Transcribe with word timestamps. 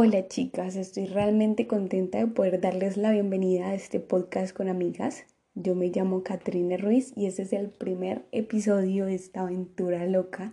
Hola 0.00 0.28
chicas, 0.28 0.76
estoy 0.76 1.06
realmente 1.06 1.66
contenta 1.66 2.18
de 2.18 2.28
poder 2.28 2.60
darles 2.60 2.96
la 2.96 3.10
bienvenida 3.10 3.66
a 3.66 3.74
este 3.74 3.98
podcast 3.98 4.56
con 4.56 4.68
amigas. 4.68 5.24
Yo 5.56 5.74
me 5.74 5.88
llamo 5.88 6.22
Catrine 6.22 6.76
Ruiz 6.76 7.12
y 7.16 7.26
este 7.26 7.42
es 7.42 7.52
el 7.52 7.68
primer 7.68 8.24
episodio 8.30 9.06
de 9.06 9.16
esta 9.16 9.40
aventura 9.40 10.06
loca 10.06 10.52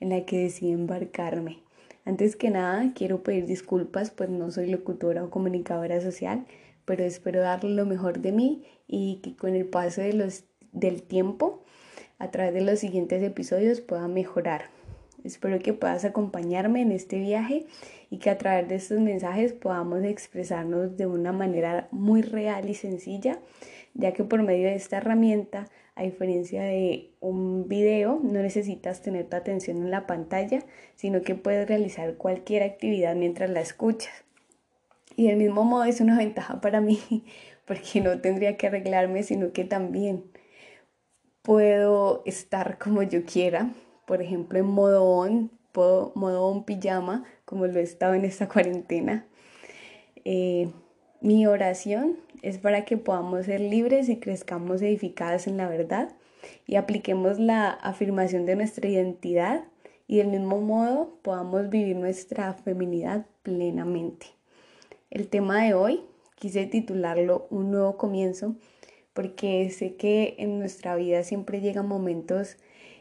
en 0.00 0.08
la 0.08 0.24
que 0.24 0.38
decidí 0.38 0.72
embarcarme. 0.72 1.58
Antes 2.06 2.36
que 2.36 2.48
nada, 2.48 2.94
quiero 2.94 3.22
pedir 3.22 3.44
disculpas, 3.44 4.10
pues 4.12 4.30
no 4.30 4.50
soy 4.50 4.70
locutora 4.70 5.24
o 5.24 5.28
comunicadora 5.28 6.00
social, 6.00 6.46
pero 6.86 7.04
espero 7.04 7.42
darle 7.42 7.74
lo 7.74 7.84
mejor 7.84 8.20
de 8.20 8.32
mí 8.32 8.64
y 8.88 9.16
que 9.16 9.36
con 9.36 9.54
el 9.54 9.66
paso 9.66 10.00
de 10.00 10.14
los, 10.14 10.44
del 10.72 11.02
tiempo, 11.02 11.64
a 12.18 12.30
través 12.30 12.54
de 12.54 12.62
los 12.62 12.78
siguientes 12.78 13.22
episodios, 13.22 13.82
pueda 13.82 14.08
mejorar. 14.08 14.70
Espero 15.26 15.58
que 15.58 15.72
puedas 15.72 16.04
acompañarme 16.04 16.82
en 16.82 16.92
este 16.92 17.18
viaje 17.18 17.66
y 18.10 18.18
que 18.18 18.30
a 18.30 18.38
través 18.38 18.68
de 18.68 18.76
estos 18.76 19.00
mensajes 19.00 19.52
podamos 19.52 20.04
expresarnos 20.04 20.96
de 20.96 21.06
una 21.06 21.32
manera 21.32 21.88
muy 21.90 22.22
real 22.22 22.70
y 22.70 22.74
sencilla, 22.74 23.40
ya 23.94 24.12
que 24.12 24.22
por 24.22 24.42
medio 24.42 24.68
de 24.68 24.76
esta 24.76 24.98
herramienta, 24.98 25.68
a 25.96 26.04
diferencia 26.04 26.62
de 26.62 27.10
un 27.20 27.68
video, 27.68 28.20
no 28.22 28.40
necesitas 28.40 29.02
tener 29.02 29.28
tu 29.28 29.36
atención 29.36 29.78
en 29.78 29.90
la 29.90 30.06
pantalla, 30.06 30.60
sino 30.94 31.22
que 31.22 31.34
puedes 31.34 31.66
realizar 31.66 32.14
cualquier 32.14 32.62
actividad 32.62 33.16
mientras 33.16 33.50
la 33.50 33.60
escuchas. 33.60 34.24
Y 35.16 35.26
del 35.26 35.38
mismo 35.38 35.64
modo 35.64 35.84
es 35.84 36.00
una 36.00 36.16
ventaja 36.16 36.60
para 36.60 36.80
mí, 36.80 37.00
porque 37.66 38.00
no 38.00 38.20
tendría 38.20 38.56
que 38.56 38.68
arreglarme, 38.68 39.24
sino 39.24 39.52
que 39.52 39.64
también 39.64 40.24
puedo 41.42 42.22
estar 42.26 42.78
como 42.78 43.02
yo 43.02 43.24
quiera, 43.24 43.72
por 44.06 44.22
ejemplo, 44.22 44.58
en 44.58 44.66
modo 44.66 45.04
on, 45.04 45.50
modo 45.74 46.46
on 46.46 46.64
pijama, 46.64 47.24
como 47.44 47.66
lo 47.66 47.78
he 47.78 47.82
estado 47.82 48.14
en 48.14 48.24
esta 48.24 48.48
cuarentena. 48.52 49.26
Eh, 50.24 50.70
mi 51.20 51.46
oración 51.46 52.16
es 52.42 52.58
para 52.58 52.84
que 52.84 52.96
podamos 52.96 53.46
ser 53.46 53.60
libres 53.60 54.08
y 54.08 54.18
crezcamos 54.18 54.80
edificadas 54.82 55.46
en 55.46 55.56
la 55.56 55.68
verdad 55.68 56.14
y 56.66 56.76
apliquemos 56.76 57.38
la 57.38 57.70
afirmación 57.70 58.46
de 58.46 58.56
nuestra 58.56 58.88
identidad 58.88 59.64
y 60.06 60.18
del 60.18 60.28
mismo 60.28 60.60
modo 60.60 61.18
podamos 61.22 61.68
vivir 61.68 61.96
nuestra 61.96 62.52
feminidad 62.54 63.26
plenamente. 63.42 64.26
El 65.10 65.28
tema 65.28 65.64
de 65.64 65.74
hoy 65.74 66.00
quise 66.36 66.66
titularlo 66.66 67.46
Un 67.50 67.70
nuevo 67.70 67.96
comienzo 67.96 68.54
porque 69.14 69.70
sé 69.70 69.96
que 69.96 70.36
en 70.38 70.58
nuestra 70.58 70.94
vida 70.94 71.22
siempre 71.24 71.60
llegan 71.60 71.88
momentos 71.88 72.58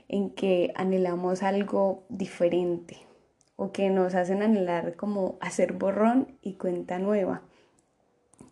en 0.08 0.30
que 0.30 0.72
anhelamos 0.76 1.44
algo 1.44 2.06
diferente 2.10 2.98
o 3.56 3.72
que 3.72 3.90
nos 3.90 4.16
hacen 4.16 4.42
anhelar 4.42 4.96
como 4.96 5.38
hacer 5.40 5.74
borrón 5.74 6.38
y 6.42 6.54
cuenta 6.54 7.00
nueva. 7.00 7.42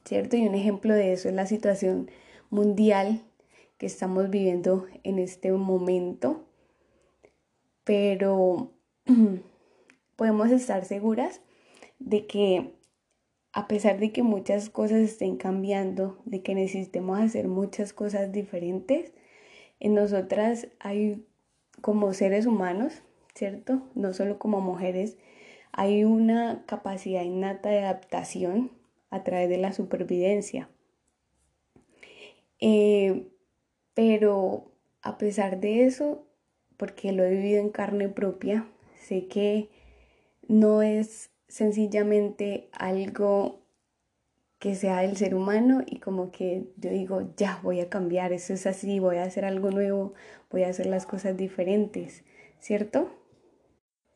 ¿Cierto? 0.05 0.35
Y 0.35 0.47
un 0.47 0.55
ejemplo 0.55 0.93
de 0.93 1.13
eso 1.13 1.29
es 1.29 1.35
la 1.35 1.45
situación 1.45 2.09
mundial 2.49 3.21
que 3.77 3.85
estamos 3.85 4.29
viviendo 4.29 4.85
en 5.03 5.19
este 5.19 5.51
momento. 5.51 6.45
Pero 7.83 8.71
podemos 10.15 10.51
estar 10.51 10.85
seguras 10.85 11.41
de 11.99 12.27
que 12.27 12.73
a 13.53 13.67
pesar 13.67 13.99
de 13.99 14.11
que 14.11 14.23
muchas 14.23 14.69
cosas 14.69 14.99
estén 14.99 15.38
cambiando, 15.38 16.17
de 16.25 16.41
que 16.41 16.55
necesitemos 16.55 17.19
hacer 17.19 17.47
muchas 17.47 17.93
cosas 17.93 18.31
diferentes, 18.31 19.13
en 19.79 19.93
nosotras 19.93 20.67
hay 20.79 21.23
como 21.81 22.13
seres 22.13 22.45
humanos, 22.45 23.02
¿cierto? 23.35 23.81
No 23.95 24.13
solo 24.13 24.39
como 24.39 24.61
mujeres, 24.61 25.17
hay 25.71 26.03
una 26.03 26.63
capacidad 26.66 27.23
innata 27.23 27.69
de 27.69 27.79
adaptación 27.79 28.72
a 29.09 29.23
través 29.23 29.50
de 29.50 29.57
la 29.57 29.73
supervivencia. 29.73 30.69
Eh, 32.59 33.28
pero 33.94 34.72
a 35.01 35.17
pesar 35.17 35.59
de 35.59 35.85
eso, 35.85 36.25
porque 36.78 37.11
lo 37.11 37.23
he 37.23 37.31
vivido 37.31 37.59
en 37.59 37.69
carne 37.69 38.09
propia, 38.09 38.67
sé 38.95 39.28
que 39.28 39.69
no 40.47 40.81
es 40.81 41.31
sencillamente 41.47 42.69
algo 42.72 43.62
que 44.63 44.75
sea 44.75 45.01
del 45.01 45.18
ser 45.18 45.35
humano 45.35 45.81
y 45.85 46.00
como 46.00 46.31
que 46.31 46.72
yo 46.78 46.90
digo, 46.90 47.34
ya 47.35 47.59
voy 47.63 47.81
a 47.81 47.90
cambiar, 47.90 48.31
eso 48.31 48.53
es 48.53 48.66
así, 48.66 48.97
voy 48.97 49.18
a 49.18 49.24
hacer 49.24 49.44
algo 49.44 49.72
nuevo, 49.72 50.13
voy 50.50 50.63
a 50.63 50.69
hacer 50.69 50.85
las 50.85 51.06
cosas 51.06 51.35
diferentes, 51.35 52.24
¿cierto? 52.62 53.12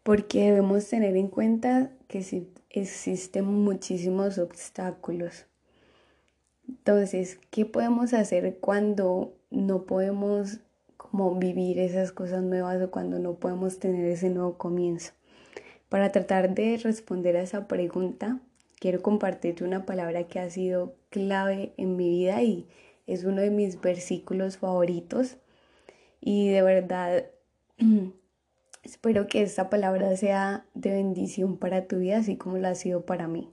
Porque 0.04 0.46
debemos 0.46 0.88
tener 0.88 1.18
en 1.18 1.28
cuenta 1.28 1.92
que 2.08 2.26
existen 2.70 3.44
muchísimos 3.44 4.38
obstáculos. 4.38 5.48
Entonces, 6.66 7.42
¿qué 7.52 7.66
podemos 7.66 8.14
hacer 8.14 8.60
cuando 8.62 9.36
no 9.50 9.84
podemos 9.84 10.62
como 10.96 11.36
vivir 11.36 11.78
esas 11.78 12.14
cosas 12.14 12.42
nuevas 12.42 12.82
o 12.82 12.90
cuando 12.90 13.20
no 13.20 13.34
podemos 13.34 13.80
tener 13.80 14.06
ese 14.06 14.30
nuevo 14.30 14.58
comienzo? 14.58 15.12
Para 15.90 16.14
tratar 16.14 16.56
de 16.56 16.78
responder 16.78 17.36
a 17.36 17.42
esa 17.42 17.68
pregunta, 17.68 18.40
quiero 18.80 19.02
compartirte 19.02 19.64
una 19.64 19.86
palabra 19.86 20.24
que 20.24 20.40
ha 20.40 20.50
sido 20.50 20.96
clave 21.10 21.74
en 21.78 21.96
mi 21.96 22.10
vida 22.10 22.42
y 22.42 22.68
es 23.06 23.24
uno 23.24 23.42
de 23.42 23.50
mis 23.50 23.82
versículos 23.82 24.58
favoritos. 24.58 25.38
Y 26.22 26.50
de 26.50 26.62
verdad, 26.62 27.26
espero 28.84 29.28
que 29.28 29.42
esta 29.42 29.70
palabra 29.70 30.16
sea 30.18 30.66
de 30.74 30.92
bendición 30.92 31.58
para 31.58 31.88
tu 31.88 32.00
vida, 32.00 32.18
así 32.18 32.36
como 32.36 32.58
lo 32.58 32.68
ha 32.68 32.76
sido 32.76 33.06
para 33.06 33.28
mí. 33.28 33.50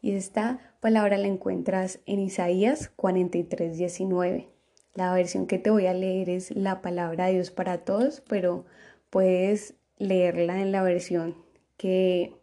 Y 0.00 0.12
esta 0.12 0.60
palabra 0.80 1.16
la 1.16 1.28
encuentras 1.28 2.00
en 2.06 2.20
Isaías 2.20 2.90
43, 2.96 3.78
19. 3.78 4.48
La 4.94 5.12
versión 5.12 5.46
que 5.46 5.58
te 5.58 5.70
voy 5.70 5.86
a 5.86 5.94
leer 5.94 6.28
es 6.28 6.54
la 6.54 6.82
palabra 6.82 7.26
de 7.26 7.34
Dios 7.34 7.50
para 7.50 7.78
todos, 7.78 8.22
pero 8.28 8.64
puedes 9.10 9.74
leerla 9.98 10.60
en 10.60 10.72
la 10.72 10.82
versión 10.82 11.34
que 11.76 12.34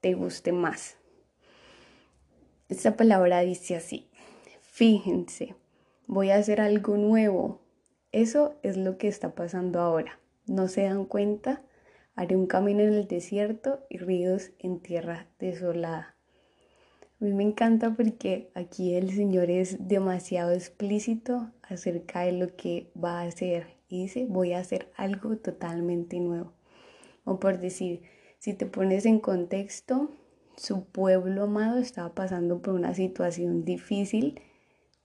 te 0.00 0.14
guste 0.14 0.52
más. 0.52 1.01
Esta 2.72 2.96
palabra 2.96 3.40
dice 3.40 3.76
así, 3.76 4.08
fíjense, 4.62 5.54
voy 6.06 6.30
a 6.30 6.36
hacer 6.36 6.58
algo 6.58 6.96
nuevo. 6.96 7.60
Eso 8.12 8.54
es 8.62 8.78
lo 8.78 8.96
que 8.96 9.08
está 9.08 9.34
pasando 9.34 9.78
ahora. 9.78 10.18
¿No 10.46 10.68
se 10.68 10.84
dan 10.84 11.04
cuenta? 11.04 11.60
Haré 12.14 12.34
un 12.34 12.46
camino 12.46 12.80
en 12.80 12.94
el 12.94 13.06
desierto 13.06 13.80
y 13.90 13.98
ríos 13.98 14.52
en 14.58 14.80
tierra 14.80 15.28
desolada. 15.38 16.16
A 17.20 17.24
mí 17.26 17.34
me 17.34 17.42
encanta 17.42 17.94
porque 17.94 18.50
aquí 18.54 18.94
el 18.94 19.12
Señor 19.12 19.50
es 19.50 19.86
demasiado 19.86 20.52
explícito 20.52 21.52
acerca 21.60 22.22
de 22.22 22.32
lo 22.32 22.56
que 22.56 22.90
va 22.96 23.20
a 23.20 23.24
hacer. 23.24 23.66
Y 23.86 24.04
dice, 24.04 24.24
voy 24.26 24.54
a 24.54 24.60
hacer 24.60 24.90
algo 24.96 25.36
totalmente 25.36 26.18
nuevo. 26.20 26.54
O 27.24 27.38
por 27.38 27.58
decir, 27.58 28.00
si 28.38 28.54
te 28.54 28.64
pones 28.64 29.04
en 29.04 29.20
contexto, 29.20 30.08
su 30.62 30.84
pueblo 30.84 31.42
amado 31.42 31.78
estaba 31.78 32.14
pasando 32.14 32.62
por 32.62 32.74
una 32.74 32.94
situación 32.94 33.64
difícil 33.64 34.40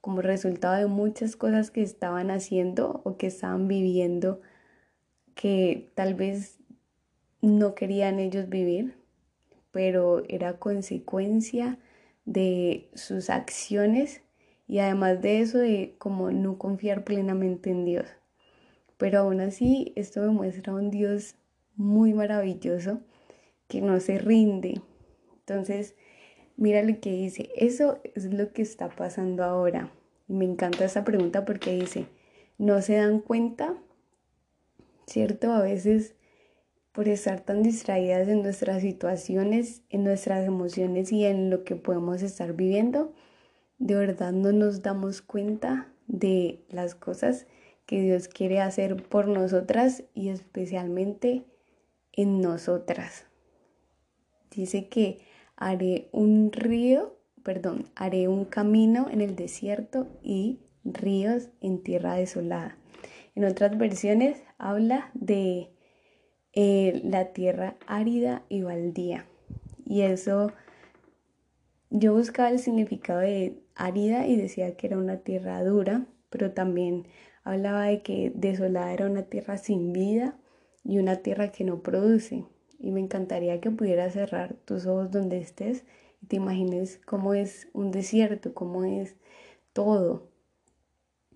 como 0.00 0.22
resultado 0.22 0.76
de 0.76 0.86
muchas 0.86 1.34
cosas 1.34 1.72
que 1.72 1.82
estaban 1.82 2.30
haciendo 2.30 3.00
o 3.02 3.16
que 3.16 3.26
estaban 3.26 3.66
viviendo 3.66 4.40
que 5.34 5.90
tal 5.96 6.14
vez 6.14 6.60
no 7.42 7.74
querían 7.74 8.20
ellos 8.20 8.48
vivir, 8.48 8.94
pero 9.72 10.22
era 10.28 10.60
consecuencia 10.60 11.80
de 12.24 12.88
sus 12.94 13.28
acciones 13.28 14.22
y 14.68 14.78
además 14.78 15.20
de 15.20 15.40
eso 15.40 15.58
de 15.58 15.96
como 15.98 16.30
no 16.30 16.56
confiar 16.56 17.02
plenamente 17.02 17.70
en 17.70 17.84
Dios. 17.84 18.06
Pero 18.96 19.20
aún 19.20 19.40
así 19.40 19.92
esto 19.96 20.20
me 20.20 20.28
muestra 20.28 20.72
un 20.72 20.92
Dios 20.92 21.34
muy 21.74 22.14
maravilloso 22.14 23.00
que 23.66 23.80
no 23.80 23.98
se 23.98 24.18
rinde, 24.18 24.80
entonces, 25.48 25.94
mira 26.56 26.82
lo 26.82 27.00
que 27.00 27.10
dice, 27.10 27.48
eso 27.56 28.00
es 28.14 28.26
lo 28.26 28.52
que 28.52 28.62
está 28.62 28.90
pasando 28.90 29.44
ahora. 29.44 29.90
Me 30.26 30.44
encanta 30.44 30.84
esa 30.84 31.04
pregunta 31.04 31.46
porque 31.46 31.72
dice, 31.72 32.06
no 32.58 32.82
se 32.82 32.96
dan 32.96 33.20
cuenta, 33.20 33.74
¿cierto? 35.06 35.52
A 35.52 35.62
veces 35.62 36.14
por 36.92 37.08
estar 37.08 37.40
tan 37.40 37.62
distraídas 37.62 38.28
en 38.28 38.42
nuestras 38.42 38.82
situaciones, 38.82 39.82
en 39.88 40.04
nuestras 40.04 40.46
emociones 40.46 41.12
y 41.12 41.24
en 41.24 41.48
lo 41.48 41.64
que 41.64 41.76
podemos 41.76 42.22
estar 42.22 42.52
viviendo, 42.54 43.14
de 43.78 43.94
verdad 43.94 44.32
no 44.32 44.52
nos 44.52 44.82
damos 44.82 45.22
cuenta 45.22 45.90
de 46.08 46.64
las 46.68 46.94
cosas 46.94 47.46
que 47.86 48.02
Dios 48.02 48.28
quiere 48.28 48.60
hacer 48.60 49.02
por 49.02 49.28
nosotras 49.28 50.04
y 50.12 50.28
especialmente 50.28 51.44
en 52.12 52.40
nosotras. 52.40 53.24
Dice 54.50 54.88
que 54.88 55.27
haré 55.58 56.08
un 56.12 56.52
río, 56.52 57.18
perdón, 57.42 57.90
haré 57.96 58.28
un 58.28 58.44
camino 58.44 59.08
en 59.10 59.20
el 59.20 59.34
desierto 59.34 60.06
y 60.22 60.60
ríos 60.84 61.50
en 61.60 61.82
tierra 61.82 62.14
desolada. 62.14 62.78
En 63.34 63.44
otras 63.44 63.76
versiones 63.76 64.40
habla 64.56 65.10
de 65.14 65.70
eh, 66.52 67.00
la 67.04 67.32
tierra 67.32 67.76
árida 67.86 68.44
y 68.48 68.62
baldía. 68.62 69.26
Y 69.84 70.02
eso 70.02 70.52
yo 71.90 72.14
buscaba 72.14 72.50
el 72.50 72.60
significado 72.60 73.20
de 73.20 73.60
árida 73.74 74.26
y 74.26 74.36
decía 74.36 74.76
que 74.76 74.86
era 74.86 74.96
una 74.96 75.18
tierra 75.18 75.62
dura, 75.64 76.06
pero 76.30 76.52
también 76.52 77.08
hablaba 77.42 77.84
de 77.84 78.02
que 78.02 78.32
desolada 78.34 78.92
era 78.92 79.06
una 79.06 79.22
tierra 79.22 79.58
sin 79.58 79.92
vida 79.92 80.38
y 80.84 80.98
una 80.98 81.16
tierra 81.16 81.50
que 81.50 81.64
no 81.64 81.82
produce. 81.82 82.44
Y 82.78 82.90
me 82.90 83.00
encantaría 83.00 83.60
que 83.60 83.70
pudieras 83.70 84.12
cerrar 84.14 84.54
tus 84.64 84.86
ojos 84.86 85.10
donde 85.10 85.38
estés 85.38 85.84
y 86.22 86.26
te 86.26 86.36
imagines 86.36 87.00
cómo 87.04 87.34
es 87.34 87.68
un 87.72 87.90
desierto, 87.90 88.54
cómo 88.54 88.84
es 88.84 89.16
todo. 89.72 90.28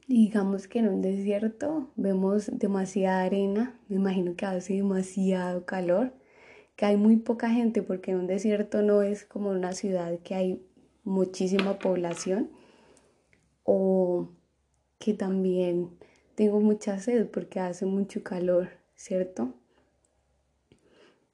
digamos 0.08 0.68
que 0.68 0.80
en 0.80 0.88
un 0.88 1.00
desierto 1.02 1.90
vemos 1.96 2.50
demasiada 2.52 3.22
arena, 3.22 3.78
me 3.88 3.96
imagino 3.96 4.34
que 4.36 4.44
hace 4.46 4.74
demasiado 4.74 5.64
calor, 5.64 6.12
que 6.76 6.86
hay 6.86 6.96
muy 6.96 7.16
poca 7.16 7.50
gente 7.50 7.82
porque 7.82 8.10
en 8.10 8.18
un 8.18 8.26
desierto 8.26 8.82
no 8.82 9.02
es 9.02 9.24
como 9.24 9.50
una 9.50 9.72
ciudad 9.72 10.18
que 10.20 10.34
hay 10.34 10.66
muchísima 11.04 11.78
población 11.78 12.50
o 13.64 14.28
que 14.98 15.14
también 15.14 15.90
tengo 16.34 16.60
mucha 16.60 16.98
sed 16.98 17.28
porque 17.28 17.60
hace 17.60 17.86
mucho 17.86 18.22
calor, 18.22 18.70
¿cierto? 18.94 19.54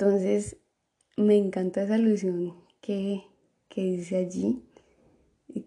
Entonces, 0.01 0.57
me 1.17 1.37
encanta 1.37 1.83
esa 1.83 1.97
alusión 1.97 2.55
que, 2.81 3.25
que 3.69 3.83
dice 3.83 4.17
allí, 4.19 4.63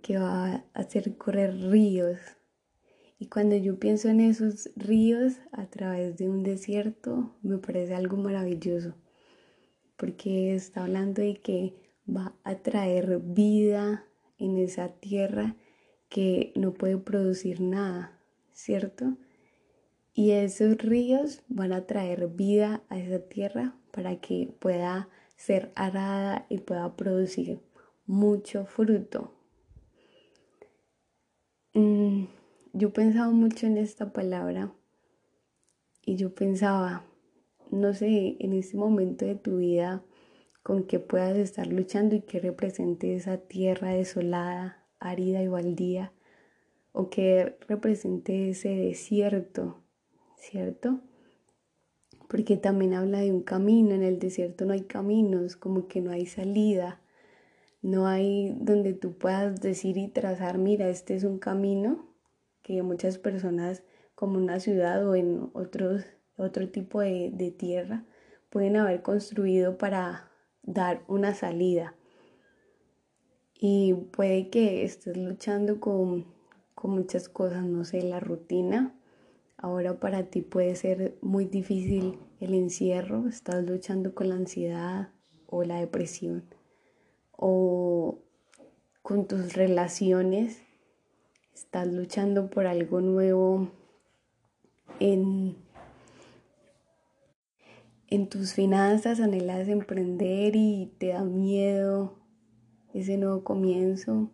que 0.01 0.17
va 0.19 0.53
a 0.53 0.65
hacer 0.73 1.17
correr 1.17 1.53
ríos. 1.69 2.17
Y 3.19 3.25
cuando 3.25 3.57
yo 3.57 3.77
pienso 3.77 4.07
en 4.07 4.21
esos 4.21 4.69
ríos 4.77 5.33
a 5.51 5.65
través 5.65 6.15
de 6.15 6.29
un 6.29 6.43
desierto, 6.43 7.35
me 7.41 7.57
parece 7.57 7.93
algo 7.93 8.15
maravilloso, 8.15 8.95
porque 9.97 10.55
está 10.55 10.85
hablando 10.85 11.21
de 11.21 11.35
que 11.41 11.73
va 12.07 12.33
a 12.45 12.55
traer 12.55 13.19
vida 13.19 14.05
en 14.37 14.57
esa 14.59 14.93
tierra 14.93 15.57
que 16.07 16.53
no 16.55 16.73
puede 16.73 16.97
producir 16.97 17.59
nada, 17.59 18.17
¿cierto? 18.53 19.17
Y 20.13 20.31
esos 20.31 20.77
ríos 20.77 21.41
van 21.47 21.71
a 21.71 21.85
traer 21.85 22.27
vida 22.27 22.83
a 22.89 22.99
esa 22.99 23.19
tierra 23.19 23.75
para 23.91 24.19
que 24.19 24.53
pueda 24.59 25.09
ser 25.35 25.71
arada 25.75 26.45
y 26.49 26.59
pueda 26.59 26.95
producir 26.95 27.59
mucho 28.05 28.65
fruto. 28.65 29.33
Mm, 31.73 32.25
yo 32.73 32.91
pensaba 32.91 33.31
mucho 33.31 33.65
en 33.67 33.77
esta 33.77 34.11
palabra 34.11 34.73
y 36.05 36.15
yo 36.15 36.35
pensaba, 36.35 37.05
no 37.69 37.93
sé, 37.93 38.35
en 38.39 38.53
este 38.53 38.75
momento 38.75 39.25
de 39.25 39.35
tu 39.35 39.57
vida, 39.57 40.03
con 40.63 40.83
qué 40.83 40.99
puedas 40.99 41.37
estar 41.37 41.67
luchando 41.67 42.15
y 42.15 42.21
que 42.21 42.39
represente 42.39 43.15
esa 43.15 43.37
tierra 43.37 43.91
desolada, 43.91 44.85
árida 44.99 45.41
y 45.41 45.47
baldía, 45.47 46.13
o 46.91 47.09
que 47.09 47.57
represente 47.67 48.49
ese 48.49 48.69
desierto, 48.69 49.81
¿cierto? 50.41 50.99
Porque 52.27 52.57
también 52.57 52.93
habla 52.93 53.19
de 53.19 53.31
un 53.31 53.43
camino, 53.43 53.93
en 53.93 54.03
el 54.03 54.19
desierto 54.19 54.65
no 54.65 54.73
hay 54.73 54.81
caminos, 54.81 55.55
como 55.55 55.87
que 55.87 56.01
no 56.01 56.11
hay 56.11 56.25
salida, 56.25 57.01
no 57.81 58.07
hay 58.07 58.55
donde 58.59 58.93
tú 58.93 59.17
puedas 59.17 59.61
decir 59.61 59.97
y 59.97 60.07
trazar, 60.07 60.57
mira, 60.57 60.89
este 60.89 61.15
es 61.15 61.23
un 61.23 61.39
camino 61.39 62.09
que 62.63 62.81
muchas 62.83 63.17
personas 63.17 63.83
como 64.15 64.37
una 64.37 64.59
ciudad 64.59 65.07
o 65.07 65.15
en 65.15 65.49
otros, 65.53 66.05
otro 66.37 66.69
tipo 66.69 67.01
de, 67.01 67.53
tierra 67.57 68.05
pueden 68.49 68.77
haber 68.77 69.01
construido 69.01 69.77
para 69.77 70.31
dar 70.63 71.03
una 71.07 71.33
salida 71.33 71.95
y 73.59 73.93
puede 73.93 74.49
que 74.49 74.83
estés 74.83 75.17
luchando 75.17 75.79
con, 75.79 76.25
muchas 76.83 77.29
cosas, 77.29 77.63
no 77.63 77.85
sé, 77.85 78.01
la 78.01 78.19
rutina. 78.19 78.95
Ahora 79.61 79.99
para 79.99 80.23
ti 80.23 80.41
puede 80.41 80.75
ser 80.75 81.19
muy 81.21 81.45
difícil 81.45 82.17
el 82.39 82.55
encierro, 82.55 83.27
estás 83.27 83.63
luchando 83.63 84.15
con 84.15 84.29
la 84.29 84.35
ansiedad 84.35 85.09
o 85.45 85.63
la 85.63 85.79
depresión 85.79 86.45
o 87.31 88.17
con 89.03 89.27
tus 89.27 89.53
relaciones, 89.53 90.63
estás 91.53 91.87
luchando 91.87 92.49
por 92.49 92.65
algo 92.65 93.01
nuevo 93.01 93.71
en, 94.99 95.55
en 98.07 98.29
tus 98.29 98.53
finanzas, 98.53 99.19
anhelas 99.19 99.67
emprender 99.67 100.55
y 100.55 100.91
te 100.97 101.09
da 101.09 101.23
miedo 101.23 102.15
ese 102.95 103.17
nuevo 103.17 103.43
comienzo. 103.43 104.31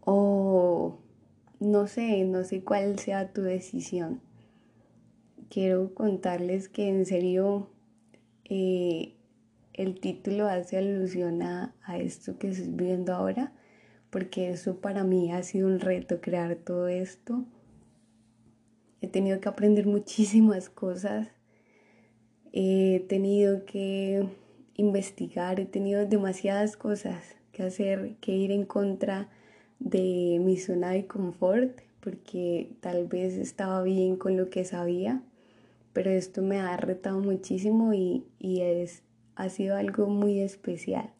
O 0.00 0.98
no 1.60 1.86
sé, 1.86 2.24
no 2.24 2.42
sé 2.42 2.62
cuál 2.64 2.98
sea 2.98 3.32
tu 3.32 3.42
decisión. 3.42 4.22
Quiero 5.50 5.94
contarles 5.94 6.68
que 6.68 6.88
en 6.88 7.04
serio 7.04 7.68
eh, 8.44 9.14
el 9.74 10.00
título 10.00 10.46
hace 10.46 10.78
alusión 10.78 11.42
a, 11.42 11.74
esto 11.98 12.38
que 12.38 12.48
estoy 12.48 12.68
viviendo 12.68 13.14
ahora, 13.14 13.52
porque 14.08 14.50
eso 14.50 14.80
para 14.80 15.04
mí 15.04 15.32
ha 15.32 15.42
sido 15.42 15.68
un 15.68 15.80
reto 15.80 16.20
crear 16.20 16.56
todo 16.56 16.88
esto. 16.88 17.44
He 19.02 19.08
tenido 19.08 19.40
que 19.40 19.48
aprender 19.48 19.86
muchísimas 19.86 20.70
cosas. 20.70 21.28
He 22.52 23.04
tenido 23.08 23.66
que 23.66 24.26
investigar, 24.76 25.60
he 25.60 25.66
tenido 25.66 26.06
demasiadas 26.06 26.76
cosas 26.76 27.36
que 27.52 27.64
hacer, 27.64 28.16
que 28.20 28.32
ir 28.32 28.50
en 28.50 28.64
contra 28.64 29.28
de 29.80 30.38
mi 30.40 30.56
zona 30.56 30.90
de 30.90 31.06
confort, 31.06 31.80
porque 32.00 32.72
tal 32.80 33.08
vez 33.08 33.34
estaba 33.34 33.82
bien 33.82 34.16
con 34.16 34.36
lo 34.36 34.48
que 34.48 34.64
sabía, 34.64 35.22
pero 35.92 36.10
esto 36.10 36.42
me 36.42 36.60
ha 36.60 36.76
retado 36.76 37.18
muchísimo 37.18 37.92
y, 37.92 38.24
y 38.38 38.60
es, 38.60 39.02
ha 39.34 39.48
sido 39.48 39.76
algo 39.76 40.06
muy 40.06 40.40
especial. 40.40 41.12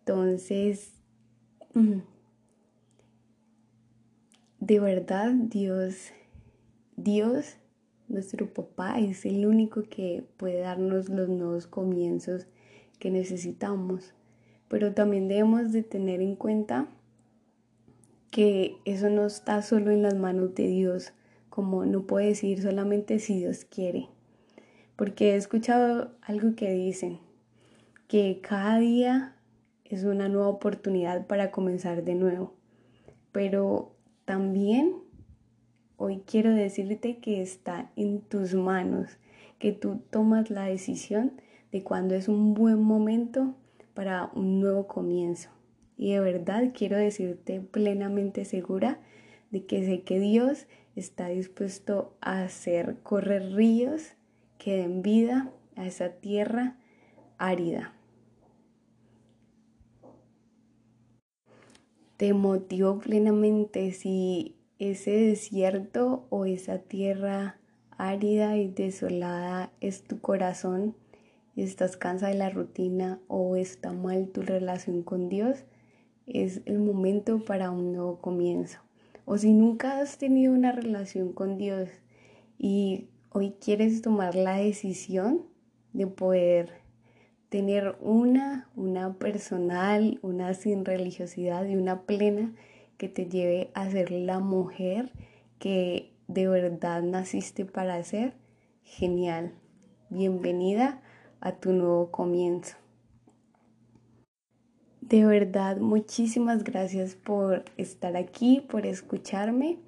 Entonces, 0.00 0.92
de 4.60 4.80
verdad, 4.80 5.32
Dios, 5.32 6.12
Dios 6.96 7.56
nuestro 8.08 8.52
papá 8.52 9.00
es 9.00 9.26
el 9.26 9.46
único 9.46 9.82
que 9.82 10.24
puede 10.36 10.60
darnos 10.60 11.08
los 11.08 11.28
nuevos 11.28 11.66
comienzos 11.66 12.46
que 13.00 13.10
necesitamos. 13.10 14.14
Pero 14.68 14.94
también 14.94 15.28
debemos 15.28 15.72
de 15.72 15.82
tener 15.82 16.20
en 16.20 16.36
cuenta 16.36 16.88
que 18.30 18.76
eso 18.84 19.08
no 19.10 19.26
está 19.26 19.62
solo 19.62 19.90
en 19.90 20.02
las 20.02 20.14
manos 20.14 20.54
de 20.54 20.66
Dios, 20.66 21.12
como 21.48 21.84
no 21.86 22.06
puede 22.06 22.26
decir 22.26 22.60
solamente 22.60 23.18
si 23.18 23.38
Dios 23.38 23.64
quiere. 23.64 24.08
Porque 24.96 25.32
he 25.32 25.36
escuchado 25.36 26.12
algo 26.22 26.54
que 26.54 26.72
dicen, 26.72 27.20
que 28.08 28.40
cada 28.42 28.78
día 28.78 29.36
es 29.84 30.04
una 30.04 30.28
nueva 30.28 30.48
oportunidad 30.48 31.26
para 31.26 31.50
comenzar 31.50 32.04
de 32.04 32.14
nuevo. 32.14 32.54
Pero 33.32 33.94
también 34.24 35.06
Hoy 35.98 36.22
quiero 36.26 36.52
decirte 36.52 37.20
que 37.20 37.40
está 37.40 37.90
en 37.96 38.20
tus 38.20 38.52
manos, 38.52 39.16
que 39.58 39.72
tú 39.72 40.02
tomas 40.10 40.50
la 40.50 40.64
decisión 40.64 41.40
de 41.72 41.82
cuándo 41.82 42.14
es 42.14 42.28
un 42.28 42.52
buen 42.52 42.82
momento 42.82 43.54
para 43.96 44.30
un 44.34 44.60
nuevo 44.60 44.86
comienzo. 44.86 45.48
Y 45.96 46.12
de 46.12 46.20
verdad 46.20 46.72
quiero 46.74 46.98
decirte 46.98 47.62
plenamente 47.62 48.44
segura 48.44 49.00
de 49.50 49.64
que 49.64 49.84
sé 49.84 50.02
que 50.02 50.20
Dios 50.20 50.66
está 50.94 51.28
dispuesto 51.28 52.14
a 52.20 52.42
hacer 52.42 52.98
correr 53.02 53.54
ríos 53.54 54.12
que 54.58 54.76
den 54.76 55.00
vida 55.00 55.50
a 55.76 55.86
esa 55.86 56.10
tierra 56.10 56.76
árida. 57.38 57.94
Te 62.18 62.34
motivo 62.34 62.98
plenamente 62.98 63.92
si 63.92 64.56
ese 64.78 65.12
desierto 65.12 66.26
o 66.28 66.44
esa 66.44 66.78
tierra 66.78 67.58
árida 67.96 68.58
y 68.58 68.68
desolada 68.68 69.72
es 69.80 70.02
tu 70.02 70.20
corazón 70.20 70.94
y 71.56 71.62
estás 71.62 71.96
cansada 71.96 72.30
de 72.30 72.38
la 72.38 72.50
rutina 72.50 73.18
o 73.28 73.56
está 73.56 73.92
mal 73.92 74.28
tu 74.28 74.42
relación 74.42 75.02
con 75.02 75.30
Dios, 75.30 75.64
es 76.26 76.60
el 76.66 76.78
momento 76.78 77.44
para 77.44 77.70
un 77.70 77.92
nuevo 77.92 78.20
comienzo. 78.20 78.78
O 79.24 79.38
si 79.38 79.52
nunca 79.54 79.98
has 79.98 80.18
tenido 80.18 80.52
una 80.52 80.70
relación 80.70 81.32
con 81.32 81.56
Dios 81.56 81.88
y 82.58 83.08
hoy 83.30 83.54
quieres 83.58 84.02
tomar 84.02 84.34
la 84.34 84.58
decisión 84.58 85.46
de 85.94 86.06
poder 86.06 86.72
tener 87.48 87.96
una, 88.00 88.68
una 88.76 89.14
personal, 89.14 90.18
una 90.20 90.52
sin 90.52 90.84
religiosidad 90.84 91.64
y 91.64 91.74
una 91.74 92.02
plena, 92.02 92.54
que 92.98 93.08
te 93.08 93.26
lleve 93.26 93.70
a 93.74 93.90
ser 93.90 94.10
la 94.10 94.40
mujer 94.40 95.12
que 95.58 96.12
de 96.28 96.48
verdad 96.48 97.02
naciste 97.02 97.64
para 97.64 98.02
ser, 98.04 98.34
genial. 98.82 99.52
Bienvenida 100.08 101.02
a 101.40 101.52
tu 101.52 101.72
nuevo 101.72 102.10
comienzo. 102.10 102.76
De 105.00 105.24
verdad, 105.24 105.76
muchísimas 105.76 106.64
gracias 106.64 107.14
por 107.14 107.64
estar 107.76 108.16
aquí, 108.16 108.64
por 108.68 108.86
escucharme 108.86 109.78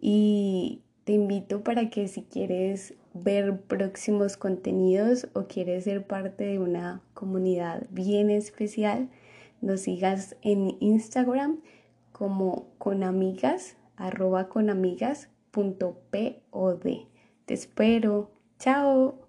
y 0.00 0.80
te 1.04 1.12
invito 1.12 1.62
para 1.62 1.90
que 1.90 2.08
si 2.08 2.22
quieres 2.22 2.94
ver 3.12 3.60
próximos 3.60 4.36
contenidos 4.36 5.28
o 5.34 5.44
quieres 5.44 5.84
ser 5.84 6.06
parte 6.06 6.44
de 6.44 6.58
una 6.58 7.02
comunidad 7.12 7.86
bien 7.90 8.30
especial, 8.30 9.10
nos 9.60 9.82
sigas 9.82 10.36
en 10.42 10.76
Instagram 10.80 11.60
como 12.12 12.68
conamigas, 12.78 13.76
arroba 13.96 14.48
conamigas.pod. 14.48 16.86
Te 17.44 17.54
espero. 17.54 18.30
Chao. 18.58 19.21